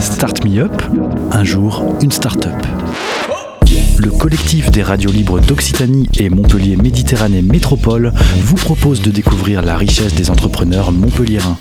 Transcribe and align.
Start 0.00 0.44
Me 0.44 0.58
Up, 0.60 0.82
un 1.30 1.44
jour, 1.44 1.96
une 2.02 2.10
start-up. 2.10 2.66
Le 3.96 4.10
collectif 4.10 4.72
des 4.72 4.82
radios 4.82 5.12
libres 5.12 5.38
d'Occitanie 5.40 6.08
et 6.18 6.28
Montpellier 6.28 6.76
Méditerranée 6.76 7.42
Métropole 7.42 8.12
vous 8.40 8.56
propose 8.56 9.00
de 9.00 9.12
découvrir 9.12 9.62
la 9.62 9.76
richesse 9.76 10.14
des 10.14 10.30
entrepreneurs 10.30 10.90
montpelliérains. 10.90 11.58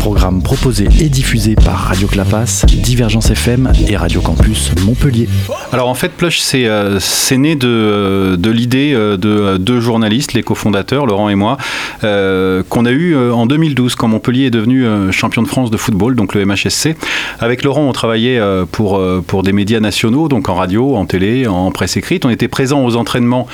Programme 0.00 0.42
proposé 0.42 0.88
et 0.98 1.10
diffusé 1.10 1.54
par 1.54 1.76
Radio 1.76 2.08
Clapas, 2.08 2.64
Divergence 2.66 3.30
FM 3.30 3.70
et 3.86 3.98
Radio 3.98 4.22
Campus 4.22 4.72
Montpellier. 4.86 5.28
Alors 5.72 5.88
en 5.88 5.94
fait, 5.94 6.08
Plush, 6.08 6.40
c'est 6.40 6.64
euh, 6.64 6.98
né 7.32 7.54
de, 7.54 8.36
de 8.38 8.50
l'idée 8.50 8.92
euh, 8.94 9.18
de 9.18 9.58
deux 9.58 9.80
journalistes, 9.80 10.32
les 10.32 10.42
cofondateurs, 10.42 11.04
Laurent 11.04 11.28
et 11.28 11.34
moi, 11.34 11.58
euh, 12.02 12.62
qu'on 12.68 12.86
a 12.86 12.90
eu 12.90 13.14
en 13.16 13.44
2012 13.44 13.94
quand 13.94 14.08
Montpellier 14.08 14.46
est 14.46 14.50
devenu 14.50 14.86
champion 15.12 15.42
de 15.42 15.48
France 15.48 15.70
de 15.70 15.76
football, 15.76 16.16
donc 16.16 16.34
le 16.34 16.46
MHSC. 16.46 16.96
Avec 17.38 17.62
Laurent, 17.62 17.86
on 17.86 17.92
travaillait 17.92 18.40
pour, 18.72 19.00
pour 19.26 19.42
des 19.42 19.52
médias 19.52 19.80
nationaux, 19.80 20.28
donc 20.28 20.48
en 20.48 20.54
radio, 20.54 20.96
en 20.96 21.04
télé, 21.04 21.46
en 21.46 21.70
presse 21.72 21.96
écrite. 21.98 22.24
On 22.24 22.30
était 22.30 22.48
présent 22.48 22.84
aux 22.84 22.96
entraînements 22.96 23.46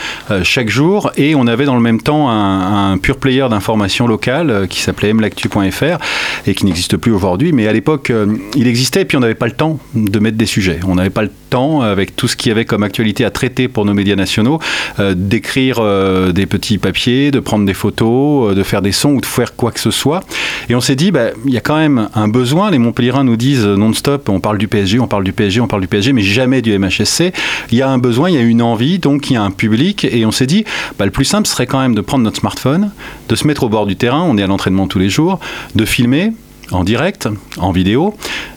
chaque 0.44 0.68
jour 0.68 1.10
et 1.16 1.34
on 1.34 1.46
avait 1.46 1.64
dans 1.64 1.74
le 1.74 1.82
même 1.82 2.00
temps 2.00 2.30
un, 2.30 2.92
un 2.92 2.98
pur 2.98 3.16
player 3.16 3.46
d'information 3.50 4.06
locale 4.06 4.66
qui 4.68 4.80
s'appelait 4.80 5.12
mlactu.fr 5.12 5.98
et 6.46 6.54
qui 6.54 6.64
n'existe 6.66 6.96
plus 6.96 7.12
aujourd'hui. 7.12 7.52
Mais 7.52 7.66
à 7.66 7.72
l'époque, 7.72 8.12
il 8.54 8.66
existait 8.66 9.02
et 9.02 9.04
puis 9.04 9.16
on 9.16 9.20
n'avait 9.20 9.34
pas 9.34 9.46
le 9.46 9.52
temps 9.52 9.78
de 9.94 10.18
mettre 10.18 10.36
des 10.36 10.46
sujets. 10.46 10.80
On 10.86 10.94
n'avait 10.94 11.10
pas 11.10 11.24
temps, 11.46 11.82
avec 11.82 12.16
tout 12.16 12.28
ce 12.28 12.36
qu'il 12.36 12.50
y 12.50 12.52
avait 12.52 12.64
comme 12.64 12.82
actualité 12.82 13.24
à 13.24 13.30
traiter 13.30 13.68
pour 13.68 13.84
nos 13.84 13.94
médias 13.94 14.16
nationaux, 14.16 14.58
euh, 14.98 15.14
d'écrire 15.16 15.78
euh, 15.80 16.32
des 16.32 16.46
petits 16.46 16.78
papiers, 16.78 17.30
de 17.30 17.40
prendre 17.40 17.64
des 17.64 17.74
photos, 17.74 18.52
euh, 18.52 18.54
de 18.54 18.62
faire 18.62 18.82
des 18.82 18.92
sons 18.92 19.10
ou 19.10 19.20
de 19.20 19.26
faire 19.26 19.56
quoi 19.56 19.72
que 19.72 19.80
ce 19.80 19.90
soit. 19.90 20.20
Et 20.68 20.74
on 20.74 20.80
s'est 20.80 20.96
dit, 20.96 21.10
bah, 21.10 21.30
il 21.44 21.52
y 21.52 21.56
a 21.56 21.60
quand 21.60 21.76
même 21.76 22.08
un 22.14 22.28
besoin. 22.28 22.70
Les 22.70 22.78
Montpelliérains 22.78 23.24
nous 23.24 23.36
disent 23.36 23.66
non-stop, 23.66 24.28
on 24.28 24.40
parle 24.40 24.58
du 24.58 24.68
PSG, 24.68 24.98
on 24.98 25.06
parle 25.06 25.24
du 25.24 25.32
PSG, 25.32 25.60
on 25.60 25.68
parle 25.68 25.82
du 25.82 25.88
PSG, 25.88 26.12
mais 26.12 26.22
jamais 26.22 26.62
du 26.62 26.76
MHSC. 26.78 27.32
Il 27.70 27.78
y 27.78 27.82
a 27.82 27.88
un 27.88 27.98
besoin, 27.98 28.30
il 28.30 28.34
y 28.34 28.38
a 28.38 28.42
une 28.42 28.62
envie, 28.62 28.98
donc 28.98 29.30
il 29.30 29.34
y 29.34 29.36
a 29.36 29.42
un 29.42 29.50
public. 29.50 30.04
Et 30.04 30.26
on 30.26 30.32
s'est 30.32 30.46
dit, 30.46 30.64
bah, 30.98 31.04
le 31.04 31.10
plus 31.10 31.24
simple 31.24 31.46
serait 31.46 31.66
quand 31.66 31.80
même 31.80 31.94
de 31.94 32.00
prendre 32.00 32.24
notre 32.24 32.38
smartphone, 32.38 32.90
de 33.28 33.36
se 33.36 33.46
mettre 33.46 33.62
au 33.62 33.68
bord 33.68 33.86
du 33.86 33.96
terrain, 33.96 34.22
on 34.22 34.36
est 34.38 34.42
à 34.42 34.46
l'entraînement 34.46 34.86
tous 34.86 34.98
les 34.98 35.08
jours, 35.08 35.40
de 35.74 35.84
filmer, 35.84 36.32
en 36.72 36.84
direct, 36.84 37.28
en 37.58 37.70
vidéo, 37.70 38.16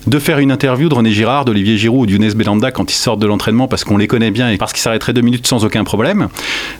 de 0.09 0.19
faire 0.19 0.39
une 0.39 0.51
interview 0.51 0.89
de 0.89 0.95
René 0.95 1.11
Girard, 1.11 1.45
d'Olivier 1.45 1.77
Giroud 1.77 2.01
ou 2.01 2.05
d'Yunus 2.07 2.35
Belanda 2.35 2.71
quand 2.71 2.91
ils 2.91 2.95
sortent 2.97 3.19
de 3.19 3.27
l'entraînement 3.27 3.67
parce 3.67 3.83
qu'on 3.83 3.97
les 3.97 4.07
connaît 4.07 4.31
bien 4.31 4.49
et 4.49 4.57
parce 4.57 4.73
qu'ils 4.73 4.81
s'arrêteraient 4.81 5.13
deux 5.13 5.21
minutes 5.21 5.45
sans 5.45 5.65
aucun 5.65 5.83
problème. 5.83 6.29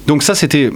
Donc 0.08 0.24
ça, 0.24 0.34
c'était 0.34 0.72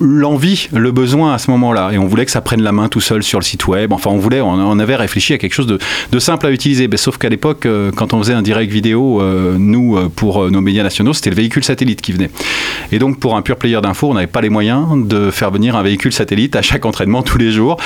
l'envie, 0.00 0.68
le, 0.72 0.92
besoin 0.92 1.34
à 1.34 1.38
ce 1.38 1.50
moment-là. 1.50 1.90
Et 1.92 1.98
on 1.98 2.06
voulait 2.06 2.24
que 2.24 2.30
ça 2.30 2.40
prenne 2.40 2.62
la 2.62 2.72
main 2.72 2.88
tout 2.88 3.00
seul 3.00 3.22
sur 3.22 3.38
le 3.38 3.44
site 3.44 3.66
web. 3.66 3.92
Enfin, 3.92 4.10
on 4.10 4.16
voulait, 4.16 4.40
on, 4.40 4.78
avait 4.78 4.96
réfléchi 4.96 5.34
à 5.34 5.38
quelque 5.38 5.52
chose 5.52 5.66
de, 5.66 6.18
simple 6.18 6.46
à 6.46 6.50
utiliser. 6.50 6.88
Mais 6.88 6.96
sauf 6.96 7.18
qu'à 7.18 7.28
l'époque, 7.28 7.66
euh, 7.66 7.90
quand 7.94 8.14
on 8.14 8.18
faisait 8.20 8.32
un 8.32 8.42
direct 8.42 8.72
vidéo, 8.72 9.20
euh, 9.20 9.56
nous, 9.58 9.96
euh, 9.96 10.08
pour 10.14 10.50
nos 10.50 10.62
médias 10.62 10.82
nationaux, 10.82 11.12
c'était 11.12 11.30
le 11.30 11.36
véhicule 11.36 11.64
satellite 11.64 12.00
qui 12.00 12.12
venait. 12.12 12.30
Et 12.90 12.98
donc, 12.98 13.20
pour 13.20 13.36
un 13.36 13.42
pur 13.42 13.56
player 13.56 13.80
d'info, 13.82 14.10
on 14.10 14.14
n'avait 14.14 14.26
pas 14.26 14.40
les 14.40 14.48
moyens 14.48 14.86
de 15.06 15.30
faire 15.30 15.50
venir 15.50 15.76
un 15.76 15.82
véhicule 15.82 16.12
satellite 16.12 16.56
à 16.56 16.62
chaque 16.62 16.86
entraînement 16.86 17.22
tous 17.22 17.38
les 17.38 17.50
jours. 17.50 17.76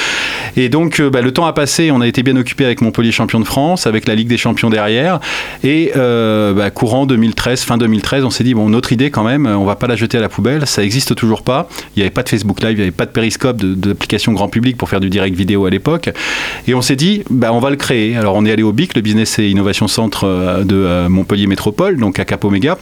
Et 0.56 0.68
donc, 0.68 1.00
bah, 1.00 1.22
le 1.22 1.32
temps 1.32 1.46
a 1.46 1.52
passé 1.52 1.90
on 1.90 2.00
a 2.00 2.06
été 2.06 2.22
bien 2.22 2.36
occupé 2.36 2.64
avec 2.64 2.80
Montpellier 2.80 3.12
champion 3.12 3.40
de 3.40 3.44
France, 3.44 3.79
avec 3.86 4.06
la 4.06 4.14
Ligue 4.14 4.28
des 4.28 4.36
champions 4.36 4.70
derrière. 4.70 5.20
Et 5.64 5.92
euh, 5.96 6.52
bah, 6.54 6.70
courant 6.70 7.06
2013, 7.06 7.62
fin 7.62 7.78
2013, 7.78 8.24
on 8.24 8.30
s'est 8.30 8.44
dit, 8.44 8.54
bon, 8.54 8.68
notre 8.68 8.92
idée 8.92 9.10
quand 9.10 9.24
même, 9.24 9.46
on 9.46 9.64
va 9.64 9.76
pas 9.76 9.86
la 9.86 9.96
jeter 9.96 10.18
à 10.18 10.20
la 10.20 10.28
poubelle, 10.28 10.66
ça 10.66 10.82
existe 10.82 11.14
toujours 11.14 11.42
pas. 11.42 11.68
Il 11.96 12.00
n'y 12.00 12.02
avait 12.02 12.10
pas 12.10 12.22
de 12.22 12.28
Facebook 12.28 12.60
Live, 12.60 12.72
il 12.72 12.76
n'y 12.76 12.82
avait 12.82 12.90
pas 12.90 13.06
de 13.06 13.10
Periscope, 13.10 13.56
d'application 13.58 14.32
grand 14.32 14.48
public 14.48 14.76
pour 14.76 14.88
faire 14.88 15.00
du 15.00 15.10
direct 15.10 15.36
vidéo 15.36 15.66
à 15.66 15.70
l'époque. 15.70 16.10
Et 16.66 16.74
on 16.74 16.82
s'est 16.82 16.96
dit, 16.96 17.22
bah, 17.30 17.52
on 17.52 17.60
va 17.60 17.70
le 17.70 17.76
créer. 17.76 18.16
Alors 18.16 18.34
on 18.34 18.44
est 18.44 18.52
allé 18.52 18.62
au 18.62 18.72
BIC, 18.72 18.94
le 18.94 19.02
Business 19.02 19.38
et 19.38 19.48
Innovation 19.48 19.88
Centre 19.88 20.24
euh, 20.24 20.64
de 20.64 20.76
euh, 20.76 21.08
Montpellier 21.08 21.46
Métropole, 21.46 21.96
donc 21.96 22.18
à 22.18 22.24
Cap 22.24 22.44
Omega 22.44 22.78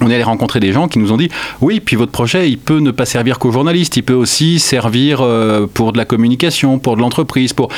on 0.00 0.10
est 0.10 0.14
allé 0.14 0.22
rencontrer 0.22 0.60
des 0.60 0.72
gens 0.72 0.88
qui 0.88 0.98
nous 0.98 1.12
ont 1.12 1.16
dit 1.16 1.28
oui, 1.60 1.80
puis 1.80 1.96
votre 1.96 2.12
projet, 2.12 2.48
il 2.50 2.58
peut 2.58 2.78
ne 2.78 2.90
pas 2.90 3.06
servir 3.06 3.38
qu'aux 3.38 3.50
journalistes, 3.50 3.96
il 3.96 4.02
peut 4.02 4.14
aussi 4.14 4.58
servir 4.58 5.20
euh, 5.20 5.66
pour 5.72 5.92
de 5.92 5.98
la 5.98 6.04
communication, 6.04 6.78
pour 6.78 6.96
de 6.96 7.00
l'entreprise. 7.00 7.52
Pour... 7.52 7.68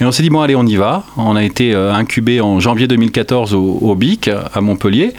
Et 0.00 0.04
on 0.04 0.12
s'est 0.12 0.22
dit 0.22 0.30
bon, 0.30 0.40
allez, 0.40 0.56
on 0.56 0.66
y 0.66 0.76
va. 0.76 1.04
On 1.16 1.36
a 1.36 1.42
été 1.42 1.74
euh, 1.74 1.92
incubé 1.92 2.40
en 2.40 2.60
janvier 2.60 2.86
2014 2.86 3.54
au, 3.54 3.94
BIC 3.94 4.28
à 4.28 4.60
Montpellier. 4.60 5.12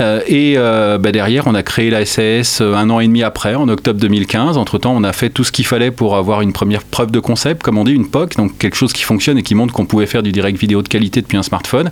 Euh, 0.00 0.20
et 0.26 0.56
bah, 0.98 1.12
derrière, 1.12 1.46
on 1.46 1.54
a 1.54 1.62
créé 1.62 1.90
la 1.90 2.04
SAS 2.04 2.60
un 2.60 2.90
an 2.90 3.00
et 3.00 3.06
demi 3.06 3.22
après, 3.22 3.54
en 3.54 3.68
octobre 3.68 4.00
2015. 4.00 4.56
Entre-temps, 4.56 4.94
on 4.96 5.04
a 5.04 5.12
fait 5.12 5.30
tout 5.30 5.44
ce 5.44 5.52
qu'il 5.52 5.66
fallait 5.66 5.90
pour 5.90 6.16
avoir 6.16 6.40
une 6.40 6.52
première 6.52 6.84
preuve 6.84 7.10
de 7.10 7.20
concept, 7.20 7.62
comme 7.62 7.78
on 7.78 7.84
dit, 7.84 7.92
une 7.92 8.08
POC, 8.08 8.36
donc 8.36 8.58
quelque 8.58 8.76
chose 8.76 8.92
qui 8.92 9.02
fonctionne 9.02 9.38
et 9.38 9.42
qui 9.42 9.54
montre 9.54 9.72
qu'on 9.72 9.86
pouvait 9.86 10.06
faire 10.06 10.22
du 10.22 10.32
direct 10.32 10.58
vidéo 10.58 10.82
de 10.82 10.88
qualité 10.88 11.20
depuis 11.20 11.36
un 11.36 11.42
smartphone. 11.42 11.90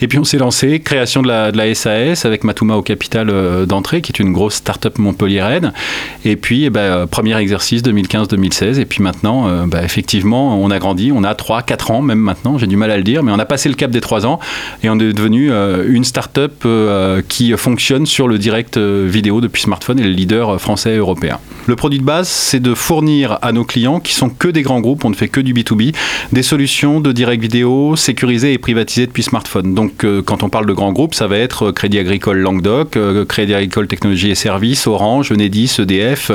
Et 0.00 0.08
puis 0.08 0.18
on 0.18 0.24
s'est 0.24 0.38
lancé, 0.38 0.80
création 0.80 1.22
de 1.22 1.28
la, 1.28 1.52
de 1.52 1.56
la 1.56 1.74
SAS 1.74 2.24
avec 2.24 2.44
Matouma 2.44 2.76
au 2.76 2.82
capital 2.82 3.30
d'entrée, 3.66 4.02
qui 4.02 4.12
est 4.12 4.18
une 4.18 4.32
grosse 4.32 4.54
start-up 4.54 4.98
montpelliéraine. 4.98 5.72
Et 6.24 6.36
puis, 6.36 6.64
eh 6.64 6.70
ben, 6.70 6.80
euh, 6.80 7.06
premier 7.06 7.36
exercice 7.38 7.82
2015-2016. 7.82 8.78
Et 8.78 8.84
puis 8.84 9.02
maintenant, 9.02 9.48
euh, 9.48 9.66
bah, 9.66 9.82
effectivement, 9.82 10.62
on 10.62 10.70
a 10.70 10.78
grandi. 10.78 11.12
On 11.12 11.24
a 11.24 11.34
3-4 11.34 11.92
ans, 11.92 12.02
même 12.02 12.18
maintenant, 12.18 12.58
j'ai 12.58 12.66
du 12.66 12.76
mal 12.76 12.90
à 12.90 12.96
le 12.96 13.02
dire, 13.02 13.22
mais 13.22 13.32
on 13.32 13.38
a 13.38 13.44
passé 13.44 13.68
le 13.68 13.74
cap 13.74 13.90
des 13.90 14.00
3 14.00 14.26
ans 14.26 14.40
et 14.82 14.90
on 14.90 14.98
est 14.98 15.12
devenu 15.12 15.50
une 15.86 16.04
start-up 16.04 16.66
qui 17.28 17.52
fonctionne 17.56 18.06
sur 18.06 18.28
le 18.28 18.38
direct 18.38 18.78
vidéo 18.78 19.40
depuis 19.40 19.62
smartphone 19.62 19.98
et 19.98 20.04
le 20.04 20.10
leader 20.10 20.60
français 20.60 20.94
et 20.94 20.96
européen. 20.96 21.38
Le 21.66 21.76
produit 21.76 21.98
de 21.98 22.04
base, 22.04 22.28
c'est 22.28 22.60
de 22.60 22.74
fournir 22.74 23.38
à 23.42 23.52
nos 23.52 23.64
clients, 23.64 23.98
qui 23.98 24.14
sont 24.14 24.28
que 24.28 24.48
des 24.48 24.62
grands 24.62 24.80
groupes, 24.80 25.04
on 25.04 25.10
ne 25.10 25.14
fait 25.14 25.28
que 25.28 25.40
du 25.40 25.52
B2B, 25.52 25.94
des 26.32 26.42
solutions 26.42 27.00
de 27.00 27.10
direct 27.10 27.42
vidéo 27.42 27.96
sécurisées 27.96 28.52
et 28.52 28.58
privatisées 28.58 29.06
depuis 29.06 29.22
smartphone. 29.22 29.74
Donc, 29.74 30.06
quand 30.24 30.42
on 30.42 30.48
parle 30.48 30.66
de 30.66 30.72
grands 30.72 30.92
groupes, 30.92 31.14
ça 31.14 31.26
va 31.26 31.38
être 31.38 31.72
Crédit 31.72 31.98
Agricole 31.98 32.38
Languedoc, 32.38 32.98
Crédit 33.28 33.54
Agricole 33.54 33.88
Technologie 33.88 34.30
et 34.30 34.34
Services, 34.34 34.86
Orange, 34.86 35.32
Enedis, 35.32 35.76
EDF, 35.78 36.30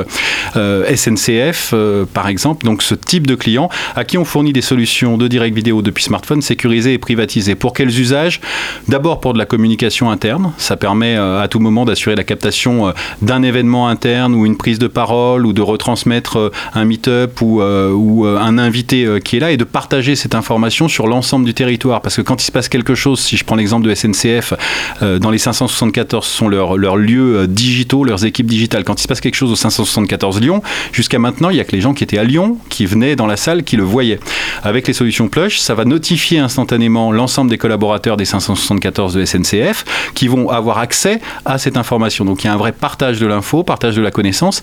euh, 0.56 0.94
SNCF, 0.94 1.70
euh, 1.72 2.04
par 2.04 2.28
exemple. 2.28 2.66
Donc 2.66 2.82
ce 2.82 2.94
type 2.94 3.26
de 3.26 3.34
clients 3.34 3.70
à 3.96 4.04
qui 4.04 4.18
on 4.18 4.24
fournit 4.24 4.52
des 4.52 4.60
solutions 4.60 5.16
de 5.16 5.28
direct 5.28 5.54
vidéo 5.54 5.82
depuis 5.82 6.04
smartphone 6.04 6.42
sécurisées 6.42 6.92
et 6.92 6.98
privatisées. 6.98 7.54
Pour 7.54 7.72
quels 7.72 7.98
usages? 8.00 8.40
D'abord 8.88 9.20
pour 9.20 9.32
de 9.32 9.38
la 9.38 9.46
communication 9.46 10.10
interne. 10.10 10.52
Ça 10.58 10.76
permet 10.76 11.16
euh, 11.16 11.40
à 11.40 11.48
tout 11.48 11.60
moment 11.60 11.84
d'assurer 11.84 12.16
la 12.16 12.24
captation 12.24 12.92
d'un 13.22 13.42
événement 13.42 13.88
interne 13.88 14.34
ou 14.34 14.44
une 14.44 14.56
prise 14.56 14.78
de 14.78 14.88
parole 14.88 15.21
ou 15.44 15.52
de 15.52 15.62
retransmettre 15.62 16.50
un 16.74 16.84
meet-up 16.84 17.40
ou, 17.40 17.62
ou 17.62 18.26
un 18.26 18.58
invité 18.58 19.18
qui 19.24 19.36
est 19.36 19.40
là 19.40 19.50
et 19.50 19.56
de 19.56 19.64
partager 19.64 20.16
cette 20.16 20.34
information 20.34 20.88
sur 20.88 21.06
l'ensemble 21.06 21.44
du 21.44 21.54
territoire. 21.54 22.00
Parce 22.00 22.16
que 22.16 22.22
quand 22.22 22.42
il 22.42 22.46
se 22.46 22.52
passe 22.52 22.68
quelque 22.68 22.94
chose, 22.94 23.20
si 23.20 23.36
je 23.36 23.44
prends 23.44 23.56
l'exemple 23.56 23.86
de 23.86 23.94
SNCF, 23.94 24.54
dans 25.00 25.30
les 25.30 25.38
574 25.38 26.26
sont 26.26 26.48
leurs 26.48 26.76
leur 26.76 26.96
lieux 26.96 27.36
euh, 27.38 27.46
digitaux, 27.46 28.04
leurs 28.04 28.24
équipes 28.24 28.46
digitales. 28.46 28.84
Quand 28.84 28.98
il 28.98 29.02
se 29.02 29.08
passe 29.08 29.20
quelque 29.20 29.34
chose 29.34 29.50
au 29.50 29.56
574 29.56 30.40
Lyon, 30.40 30.62
jusqu'à 30.92 31.18
maintenant, 31.18 31.50
il 31.50 31.54
n'y 31.54 31.60
a 31.60 31.64
que 31.64 31.72
les 31.72 31.80
gens 31.80 31.94
qui 31.94 32.04
étaient 32.04 32.18
à 32.18 32.24
Lyon, 32.24 32.58
qui 32.68 32.86
venaient 32.86 33.16
dans 33.16 33.26
la 33.26 33.36
salle, 33.36 33.62
qui 33.64 33.76
le 33.76 33.82
voyaient. 33.82 34.20
Avec 34.62 34.86
les 34.86 34.92
solutions 34.92 35.28
Plush, 35.28 35.58
ça 35.58 35.74
va 35.74 35.84
notifier 35.84 36.38
instantanément 36.38 37.12
l'ensemble 37.12 37.50
des 37.50 37.58
collaborateurs 37.58 38.16
des 38.16 38.24
574 38.24 39.14
de 39.14 39.24
SNCF 39.24 39.84
qui 40.14 40.28
vont 40.28 40.50
avoir 40.50 40.78
accès 40.78 41.20
à 41.44 41.58
cette 41.58 41.76
information. 41.76 42.24
Donc 42.24 42.44
il 42.44 42.48
y 42.48 42.50
a 42.50 42.52
un 42.52 42.56
vrai 42.56 42.72
partage 42.72 43.18
de 43.18 43.26
l'info, 43.26 43.62
partage 43.62 43.96
de 43.96 44.02
la 44.02 44.10
connaissance. 44.10 44.62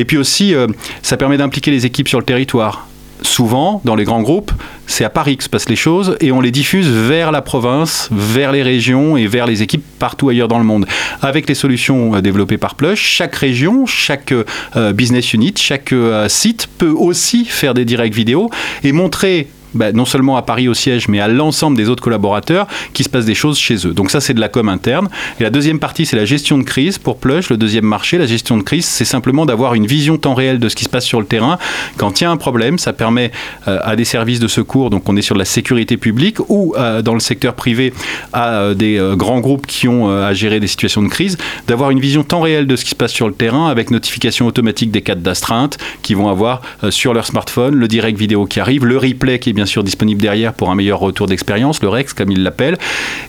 Et 0.00 0.06
puis 0.06 0.16
aussi, 0.16 0.54
euh, 0.54 0.66
ça 1.02 1.18
permet 1.18 1.36
d'impliquer 1.36 1.70
les 1.70 1.84
équipes 1.84 2.08
sur 2.08 2.18
le 2.18 2.24
territoire 2.24 2.86
souvent, 3.22 3.82
dans 3.84 3.96
les 3.96 4.04
grands 4.04 4.22
groupes, 4.22 4.50
c'est 4.86 5.04
à 5.04 5.10
Paris 5.10 5.36
que 5.36 5.44
se 5.44 5.50
passent 5.50 5.68
les 5.68 5.76
choses 5.76 6.16
et 6.22 6.32
on 6.32 6.40
les 6.40 6.50
diffuse 6.50 6.88
vers 6.88 7.32
la 7.32 7.42
province, 7.42 8.08
vers 8.10 8.50
les 8.50 8.62
régions 8.62 9.18
et 9.18 9.26
vers 9.26 9.44
les 9.44 9.60
équipes 9.60 9.84
partout 9.98 10.30
ailleurs 10.30 10.48
dans 10.48 10.58
le 10.58 10.64
monde. 10.64 10.86
Avec 11.20 11.46
les 11.46 11.54
solutions 11.54 12.14
euh, 12.14 12.22
développées 12.22 12.56
par 12.56 12.76
Plush, 12.76 12.98
chaque 12.98 13.34
région, 13.36 13.84
chaque 13.84 14.32
euh, 14.32 14.92
business 14.94 15.34
unit, 15.34 15.52
chaque 15.54 15.92
site 16.28 16.66
peut 16.78 16.94
aussi 16.96 17.44
faire 17.44 17.74
des 17.74 17.84
directs 17.84 18.14
vidéo 18.14 18.48
et 18.82 18.92
montrer 18.92 19.48
bah, 19.74 19.92
non 19.92 20.04
seulement 20.04 20.36
à 20.36 20.42
Paris 20.42 20.68
au 20.68 20.74
siège, 20.74 21.08
mais 21.08 21.20
à 21.20 21.28
l'ensemble 21.28 21.76
des 21.76 21.88
autres 21.88 22.02
collaborateurs, 22.02 22.66
qu'il 22.92 23.04
se 23.04 23.10
passe 23.10 23.24
des 23.24 23.34
choses 23.34 23.58
chez 23.58 23.86
eux. 23.86 23.92
Donc 23.92 24.10
ça, 24.10 24.20
c'est 24.20 24.34
de 24.34 24.40
la 24.40 24.48
com 24.48 24.68
interne. 24.68 25.08
Et 25.38 25.42
la 25.42 25.50
deuxième 25.50 25.78
partie, 25.78 26.06
c'est 26.06 26.16
la 26.16 26.24
gestion 26.24 26.58
de 26.58 26.62
crise 26.62 26.98
pour 26.98 27.18
Plush, 27.18 27.50
le 27.50 27.56
deuxième 27.56 27.84
marché. 27.84 28.18
La 28.18 28.26
gestion 28.26 28.56
de 28.56 28.62
crise, 28.62 28.84
c'est 28.84 29.04
simplement 29.04 29.46
d'avoir 29.46 29.74
une 29.74 29.86
vision 29.86 30.16
temps 30.16 30.34
réel 30.34 30.58
de 30.58 30.68
ce 30.68 30.76
qui 30.76 30.84
se 30.84 30.88
passe 30.88 31.04
sur 31.04 31.20
le 31.20 31.26
terrain. 31.26 31.58
Quand 31.96 32.20
il 32.20 32.24
y 32.24 32.26
a 32.26 32.30
un 32.30 32.36
problème, 32.36 32.78
ça 32.78 32.92
permet 32.92 33.30
euh, 33.68 33.78
à 33.82 33.96
des 33.96 34.04
services 34.04 34.40
de 34.40 34.48
secours, 34.48 34.90
donc 34.90 35.08
on 35.08 35.16
est 35.16 35.22
sur 35.22 35.36
la 35.36 35.44
sécurité 35.44 35.96
publique, 35.96 36.38
ou 36.48 36.74
euh, 36.76 37.02
dans 37.02 37.14
le 37.14 37.20
secteur 37.20 37.54
privé, 37.54 37.92
à 38.32 38.54
euh, 38.54 38.74
des 38.74 39.00
grands 39.16 39.40
groupes 39.40 39.66
qui 39.66 39.88
ont 39.88 40.10
à 40.10 40.32
gérer 40.32 40.60
des 40.60 40.66
situations 40.66 41.02
de 41.02 41.08
crise, 41.08 41.38
d'avoir 41.66 41.90
une 41.90 42.00
vision 42.00 42.22
temps 42.22 42.40
réel 42.40 42.66
de 42.66 42.76
ce 42.76 42.84
qui 42.84 42.90
se 42.90 42.94
passe 42.94 43.12
sur 43.12 43.28
le 43.28 43.34
terrain, 43.34 43.68
avec 43.68 43.90
notification 43.90 44.46
automatique 44.46 44.90
des 44.90 45.02
cas 45.02 45.14
d'astreinte 45.14 45.78
qui 46.02 46.14
vont 46.14 46.28
avoir 46.28 46.62
sur 46.90 47.14
leur 47.14 47.26
smartphone, 47.26 47.74
le 47.74 47.88
direct 47.88 48.18
vidéo 48.18 48.46
qui 48.46 48.60
arrive, 48.60 48.84
le 48.84 48.98
replay 48.98 49.38
qui 49.38 49.50
est 49.50 49.52
bien 49.52 49.59
sûr 49.66 49.84
disponible 49.84 50.20
derrière 50.20 50.52
pour 50.52 50.70
un 50.70 50.74
meilleur 50.74 51.00
retour 51.00 51.26
d'expérience, 51.26 51.82
le 51.82 51.88
REX 51.88 52.12
comme 52.12 52.30
il 52.30 52.42
l'appelle. 52.42 52.78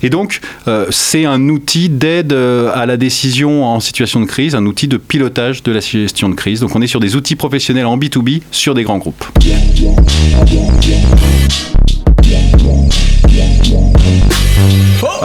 Et 0.03 0.09
donc, 0.09 0.41
euh, 0.67 0.85
c'est 0.89 1.25
un 1.25 1.49
outil 1.49 1.89
d'aide 1.89 2.33
euh, 2.33 2.71
à 2.73 2.85
la 2.85 2.97
décision 2.97 3.65
en 3.65 3.79
situation 3.79 4.19
de 4.19 4.25
crise, 4.25 4.55
un 4.55 4.65
outil 4.65 4.87
de 4.87 4.97
pilotage 4.97 5.63
de 5.63 5.71
la 5.71 5.79
gestion 5.79 6.29
de 6.29 6.35
crise. 6.35 6.59
Donc, 6.61 6.75
on 6.75 6.81
est 6.81 6.87
sur 6.87 6.99
des 6.99 7.15
outils 7.15 7.35
professionnels 7.35 7.85
en 7.85 7.97
B2B 7.97 8.41
sur 8.51 8.73
des 8.73 8.83
grands 8.83 8.97
groupes. 8.97 9.25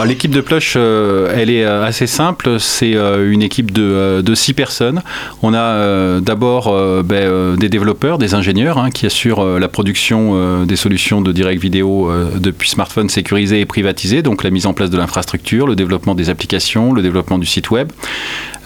L'équipe 0.05 0.31
de 0.31 0.41
Plush, 0.41 0.75
elle 0.75 1.49
est 1.49 1.63
assez 1.65 2.07
simple. 2.07 2.59
C'est 2.59 2.93
une 2.93 3.41
équipe 3.41 3.71
de, 3.71 4.21
de, 4.21 4.35
six 4.35 4.53
personnes. 4.53 5.01
On 5.41 5.53
a 5.53 6.19
d'abord 6.21 6.73
ben, 7.03 7.55
des 7.55 7.67
développeurs, 7.67 8.17
des 8.17 8.33
ingénieurs 8.33 8.77
hein, 8.77 8.89
qui 8.91 9.05
assurent 9.05 9.59
la 9.59 9.67
production 9.67 10.63
des 10.65 10.75
solutions 10.75 11.21
de 11.21 11.31
direct 11.31 11.61
vidéo 11.61 12.11
depuis 12.35 12.69
smartphone 12.69 13.09
sécurisé 13.09 13.59
et 13.59 13.65
privatisé, 13.65 14.21
donc 14.21 14.43
la 14.43 14.49
mise 14.49 14.65
en 14.65 14.73
place 14.73 14.89
de 14.89 14.97
l'infrastructure, 14.97 15.67
le 15.67 15.75
développement 15.75 16.15
des 16.15 16.29
applications, 16.29 16.93
le 16.93 17.01
développement 17.01 17.37
du 17.37 17.45
site 17.45 17.69
web. 17.71 17.91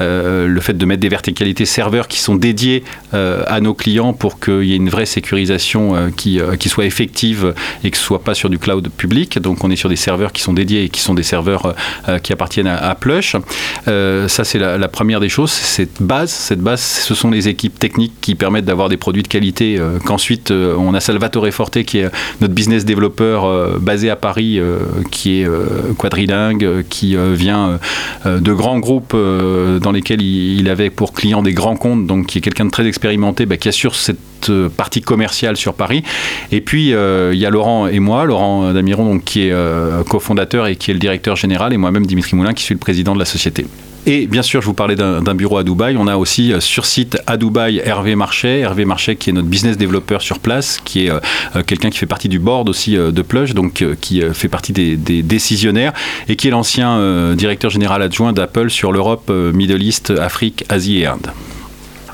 Euh, 0.01 0.47
le 0.47 0.61
fait 0.61 0.73
de 0.73 0.85
mettre 0.85 1.01
des 1.01 1.09
verticalités 1.09 1.65
serveurs 1.65 2.07
qui 2.07 2.19
sont 2.19 2.35
dédiés 2.35 2.83
euh, 3.13 3.43
à 3.47 3.61
nos 3.61 3.73
clients 3.73 4.13
pour 4.13 4.39
qu'il 4.39 4.63
y 4.63 4.73
ait 4.73 4.77
une 4.77 4.89
vraie 4.89 5.05
sécurisation 5.05 5.95
euh, 5.95 6.09
qui, 6.15 6.39
qui, 6.59 6.69
soit 6.69 6.85
effective 6.85 7.53
et 7.83 7.91
que 7.91 7.97
ce 7.97 8.03
soit 8.03 8.23
pas 8.23 8.33
sur 8.33 8.49
du 8.49 8.57
cloud 8.57 8.89
public. 8.89 9.39
Donc 9.39 9.63
on 9.63 9.71
est 9.71 9.75
sur 9.75 9.89
des 9.89 9.95
serveurs 9.95 10.31
qui 10.31 10.41
sont 10.41 10.53
dédiés 10.53 10.83
et 10.83 10.89
qui 10.89 11.01
sont 11.01 11.13
des 11.13 11.23
serveurs 11.23 11.75
qui 12.23 12.33
appartiennent 12.33 12.67
à, 12.67 12.95
Plush. 12.95 13.35
ça 13.85 14.43
c'est 14.43 14.59
la, 14.59 14.87
première 14.87 15.19
des 15.19 15.29
choses. 15.29 15.51
Cette 15.51 16.01
base, 16.01 16.29
cette 16.29 16.59
base, 16.59 16.81
ce 16.81 17.13
sont 17.13 17.29
les 17.29 17.47
équipes 17.47 17.77
techniques 17.77 18.13
qui 18.21 18.35
permettent 18.35 18.65
d'avoir 18.65 18.89
des 18.89 18.97
produits 18.97 19.23
de 19.23 19.27
qualité. 19.27 19.79
Qu'ensuite 20.05 20.51
on 20.51 20.93
a 20.93 20.99
Salvatore 20.99 21.49
Forte 21.51 21.83
qui 21.83 21.99
est 21.99 22.09
notre 22.39 22.53
business 22.53 22.85
développeur 22.85 23.79
basé 23.79 24.09
à 24.09 24.15
Paris, 24.15 24.59
qui 25.11 25.41
est 25.41 25.47
quadrilingue, 25.97 26.83
qui 26.89 27.15
vient 27.33 27.79
de 28.25 28.53
grands 28.53 28.79
groupes 28.79 29.13
dans 29.13 29.90
lesquels 29.91 30.21
il, 30.21 30.69
avait 30.69 30.89
pour 30.89 31.13
client 31.13 31.41
des 31.41 31.53
grands 31.53 31.75
comptes, 31.75 32.05
donc 32.05 32.27
qui 32.27 32.37
est 32.37 32.41
quelqu'un 32.41 32.65
de 32.65 32.71
très 32.71 32.85
expérimenté, 32.85 33.45
bah, 33.45 33.57
qui 33.57 33.67
assure 33.67 33.95
cette 33.95 34.49
euh, 34.49 34.69
partie 34.69 35.01
commerciale 35.01 35.57
sur 35.57 35.73
Paris. 35.73 36.03
Et 36.51 36.61
puis, 36.61 36.93
euh, 36.93 37.31
il 37.33 37.39
y 37.39 37.45
a 37.45 37.49
Laurent 37.49 37.87
et 37.87 37.99
moi, 37.99 38.25
Laurent 38.25 38.73
Damiron, 38.73 39.19
qui 39.19 39.47
est 39.47 39.51
euh, 39.51 40.03
cofondateur 40.03 40.67
et 40.67 40.75
qui 40.75 40.91
est 40.91 40.93
le 40.93 40.99
directeur 40.99 41.35
général, 41.35 41.73
et 41.73 41.77
moi-même, 41.77 42.05
Dimitri 42.05 42.35
Moulin, 42.35 42.53
qui 42.53 42.63
suis 42.63 42.75
le 42.75 42.79
président 42.79 43.13
de 43.13 43.19
la 43.19 43.25
société. 43.25 43.65
Et 44.05 44.25
bien 44.25 44.41
sûr, 44.41 44.61
je 44.61 44.65
vous 44.65 44.73
parlais 44.73 44.95
d'un 44.95 45.35
bureau 45.35 45.57
à 45.57 45.63
Dubaï. 45.63 45.95
On 45.97 46.07
a 46.07 46.17
aussi 46.17 46.53
sur 46.59 46.85
site 46.85 47.19
à 47.27 47.37
Dubaï 47.37 47.81
Hervé 47.83 48.15
Marchais. 48.15 48.59
Hervé 48.59 48.85
Marchais 48.85 49.15
qui 49.15 49.29
est 49.29 49.33
notre 49.33 49.47
business 49.47 49.77
développeur 49.77 50.21
sur 50.21 50.39
place, 50.39 50.79
qui 50.83 51.05
est 51.05 51.11
quelqu'un 51.67 51.89
qui 51.89 51.99
fait 51.99 52.07
partie 52.07 52.29
du 52.29 52.39
board 52.39 52.67
aussi 52.67 52.95
de 52.95 53.21
Plush, 53.21 53.53
donc 53.53 53.85
qui 54.01 54.21
fait 54.33 54.47
partie 54.47 54.73
des, 54.73 54.95
des, 54.95 55.21
décisionnaires 55.21 55.93
et 56.27 56.35
qui 56.35 56.47
est 56.47 56.51
l'ancien 56.51 57.33
directeur 57.35 57.69
général 57.69 58.01
adjoint 58.01 58.33
d'Apple 58.33 58.69
sur 58.69 58.91
l'Europe, 58.91 59.29
Middle 59.29 59.83
East, 59.83 60.09
Afrique, 60.09 60.65
Asie 60.69 60.99
et 60.99 61.05
Inde. 61.05 61.31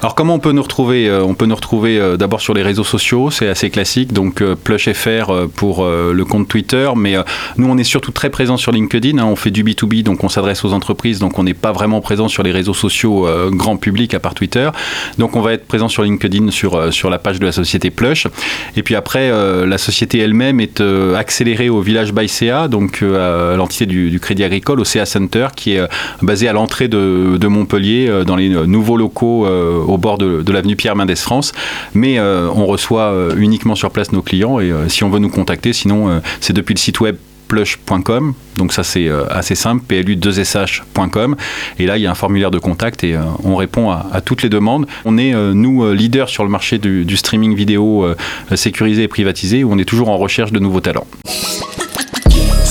Alors 0.01 0.13
comment 0.13 0.35
on 0.35 0.39
peut 0.39 0.51
nous 0.51 0.61
retrouver 0.61 1.09
euh, 1.09 1.23
On 1.23 1.33
peut 1.33 1.47
nous 1.47 1.55
retrouver 1.55 1.97
euh, 1.97 2.17
d'abord 2.17 2.39
sur 2.39 2.53
les 2.53 2.61
réseaux 2.61 2.83
sociaux, 2.83 3.31
c'est 3.31 3.47
assez 3.47 3.71
classique, 3.71 4.13
donc 4.13 4.41
euh, 4.41 4.55
PlushFR 4.55 5.47
pour 5.55 5.85
le 5.85 6.23
compte 6.23 6.47
Twitter, 6.47 6.89
mais 6.95 7.15
nous 7.57 7.67
on 7.67 7.77
est 7.77 7.83
surtout 7.83 8.11
très 8.11 8.29
présent 8.29 8.57
sur 8.57 8.71
LinkedIn, 8.71 9.17
hein. 9.17 9.25
on 9.25 9.35
fait 9.35 9.49
du 9.49 9.63
B2B, 9.63 10.03
donc 10.03 10.23
on 10.23 10.29
s'adresse 10.29 10.63
aux 10.65 10.73
entreprises, 10.73 11.19
donc 11.19 11.39
on 11.39 11.44
n'est 11.44 11.53
pas 11.53 11.71
vraiment 11.71 12.01
présent 12.01 12.27
sur 12.27 12.44
les 12.44 12.51
réseaux 12.51 12.73
sociaux 12.73 13.27
grand 13.51 13.77
public 13.77 14.13
à 14.13 14.19
part 14.19 14.33
Twitter, 14.33 14.69
donc 15.17 15.35
on 15.35 15.41
va 15.41 15.53
être 15.53 15.65
présent 15.67 15.88
sur 15.88 16.03
LinkedIn 16.03 16.51
sur, 16.51 16.94
sur 16.94 17.09
la 17.09 17.17
page 17.17 17.39
de 17.39 17.45
la 17.45 17.51
société 17.51 17.89
Plush, 17.89 18.27
et 18.75 18.83
puis 18.83 18.95
après 18.95 19.31
la 19.65 19.77
société 19.77 20.19
elle-même 20.19 20.59
est 20.59 20.81
accélérée 21.15 21.69
au 21.69 21.81
village 21.81 22.13
Baïséa, 22.13 22.67
donc 22.67 23.01
à 23.01 23.55
l'entité 23.55 23.85
du, 23.85 24.19
Crédit 24.19 24.44
Agricole, 24.44 24.79
au 24.79 24.85
CA 24.85 25.05
Center, 25.05 25.47
qui 25.55 25.73
est 25.73 25.88
basé 26.21 26.47
à 26.47 26.53
l'entrée 26.53 26.88
de, 26.88 27.47
Montpellier, 27.47 28.23
dans 28.25 28.35
les 28.35 28.49
nouveaux 28.49 28.97
locaux 28.97 29.45
au 29.88 29.98
bord 29.98 30.18
de, 30.18 30.51
l'avenue 30.51 30.75
Pierre 30.75 30.95
Mendès 30.95 31.16
France. 31.16 31.54
Mais 31.94 32.19
euh, 32.19 32.50
on 32.54 32.66
reçoit 32.66 33.12
euh, 33.12 33.36
uniquement 33.38 33.75
sur 33.75 33.92
place 33.92 34.12
nos 34.12 34.22
clients 34.22 34.60
et 34.60 34.72
euh, 34.72 34.89
si 34.89 35.04
on 35.04 35.10
veut 35.10 35.19
nous 35.19 35.30
contacter, 35.30 35.74
sinon 35.74 36.22
c'est 36.42 36.54
depuis 36.54 36.74
le 36.74 36.80
site 36.80 37.00
web 37.00 37.16
plush.com, 37.48 38.34
donc 38.57 38.74
ça 38.74 38.84
c'est 38.84 39.10
assez 39.30 39.56
simple, 39.56 39.84
plu2sh.com, 39.88 41.36
et 41.80 41.86
là 41.86 41.98
il 41.98 42.04
y 42.04 42.07
a 42.07 42.12
un 42.12 42.16
formulaire 42.16 42.51
de 42.51 42.60
contact 42.60 43.06
et 43.06 43.18
on 43.44 43.56
répond 43.56 43.89
à, 43.89 44.22
toutes 44.24 44.44
les 44.44 44.50
demandes. 44.50 44.86
On 45.06 45.18
est, 45.18 45.34
nous, 45.34 45.94
leader 45.94 46.28
sur 46.28 46.44
le 46.44 46.50
marché 46.50 46.78
du, 46.78 47.06
du 47.06 47.16
streaming 47.16 47.56
vidéo 47.56 48.06
sécurisé 48.54 49.04
et 49.04 49.07
privatisé, 49.07 49.63
où 49.63 49.72
on 49.72 49.78
est 49.78 49.86
toujours 49.86 50.10
en 50.10 50.18
recherche 50.18 50.51
de 50.51 50.60
nouveaux 50.60 50.81
talents. 50.81 51.07